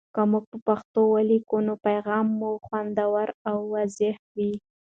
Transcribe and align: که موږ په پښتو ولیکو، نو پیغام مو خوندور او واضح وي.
که 0.13 0.21
موږ 0.31 0.43
په 0.51 0.57
پښتو 0.67 0.99
ولیکو، 1.13 1.55
نو 1.67 1.73
پیغام 1.87 2.27
مو 2.39 2.51
خوندور 2.65 3.27
او 3.49 3.57
واضح 3.73 4.15
وي. 4.35 4.51